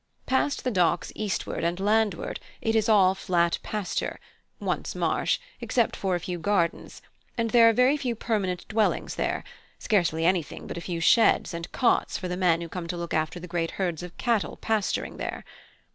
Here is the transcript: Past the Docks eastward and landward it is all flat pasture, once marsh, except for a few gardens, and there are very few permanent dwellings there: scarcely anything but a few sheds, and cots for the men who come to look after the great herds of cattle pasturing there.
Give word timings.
Past 0.25 0.63
the 0.63 0.71
Docks 0.71 1.11
eastward 1.15 1.63
and 1.63 1.79
landward 1.79 2.39
it 2.59 2.75
is 2.75 2.89
all 2.89 3.13
flat 3.13 3.59
pasture, 3.61 4.19
once 4.59 4.95
marsh, 4.95 5.37
except 5.59 5.95
for 5.95 6.15
a 6.15 6.19
few 6.19 6.39
gardens, 6.39 7.03
and 7.37 7.51
there 7.51 7.69
are 7.69 7.71
very 7.71 7.95
few 7.97 8.15
permanent 8.15 8.67
dwellings 8.67 9.13
there: 9.13 9.43
scarcely 9.77 10.25
anything 10.25 10.65
but 10.65 10.75
a 10.75 10.81
few 10.81 11.01
sheds, 11.01 11.53
and 11.53 11.71
cots 11.71 12.17
for 12.17 12.27
the 12.27 12.35
men 12.35 12.61
who 12.61 12.67
come 12.67 12.87
to 12.87 12.97
look 12.97 13.13
after 13.13 13.39
the 13.39 13.45
great 13.47 13.69
herds 13.77 14.01
of 14.01 14.17
cattle 14.17 14.57
pasturing 14.57 15.17
there. 15.17 15.45